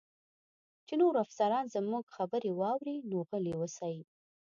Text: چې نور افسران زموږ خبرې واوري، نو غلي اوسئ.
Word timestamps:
چې 0.87 0.93
نور 1.01 1.13
افسران 1.25 1.65
زموږ 1.75 2.03
خبرې 2.15 2.51
واوري، 2.59 2.97
نو 3.09 3.17
غلي 3.29 3.53
اوسئ. 3.59 3.97